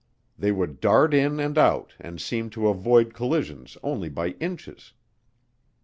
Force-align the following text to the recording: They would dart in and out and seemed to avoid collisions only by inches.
They 0.35 0.51
would 0.51 0.79
dart 0.79 1.13
in 1.13 1.39
and 1.39 1.55
out 1.59 1.93
and 1.99 2.19
seemed 2.19 2.53
to 2.53 2.69
avoid 2.69 3.13
collisions 3.13 3.77
only 3.83 4.09
by 4.09 4.29
inches. 4.39 4.93